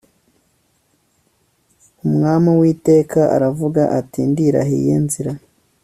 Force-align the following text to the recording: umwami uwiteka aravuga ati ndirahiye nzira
umwami 2.05 2.47
uwiteka 2.55 3.19
aravuga 3.35 3.81
ati 3.99 4.19
ndirahiye 4.31 4.93
nzira 5.05 5.31